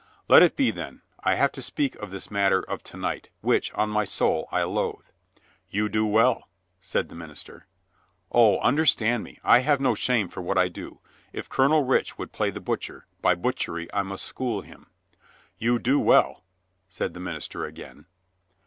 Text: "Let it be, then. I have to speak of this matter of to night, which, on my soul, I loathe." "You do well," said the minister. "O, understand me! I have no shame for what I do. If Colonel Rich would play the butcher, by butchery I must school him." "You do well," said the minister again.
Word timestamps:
"Let 0.27 0.41
it 0.41 0.55
be, 0.55 0.71
then. 0.71 1.03
I 1.19 1.35
have 1.35 1.51
to 1.51 1.61
speak 1.61 1.93
of 1.97 2.09
this 2.09 2.31
matter 2.31 2.63
of 2.67 2.81
to 2.85 2.97
night, 2.97 3.29
which, 3.41 3.71
on 3.75 3.91
my 3.91 4.03
soul, 4.03 4.47
I 4.51 4.63
loathe." 4.63 5.05
"You 5.69 5.89
do 5.89 6.07
well," 6.07 6.49
said 6.81 7.07
the 7.07 7.13
minister. 7.13 7.67
"O, 8.31 8.57
understand 8.61 9.23
me! 9.23 9.39
I 9.43 9.59
have 9.59 9.79
no 9.79 9.93
shame 9.93 10.27
for 10.27 10.41
what 10.41 10.57
I 10.57 10.69
do. 10.69 11.01
If 11.33 11.49
Colonel 11.49 11.83
Rich 11.83 12.17
would 12.17 12.31
play 12.31 12.49
the 12.49 12.59
butcher, 12.59 13.05
by 13.21 13.35
butchery 13.35 13.87
I 13.93 14.01
must 14.01 14.25
school 14.25 14.61
him." 14.61 14.87
"You 15.59 15.77
do 15.77 15.99
well," 15.99 16.43
said 16.89 17.13
the 17.13 17.19
minister 17.19 17.65
again. 17.65 18.07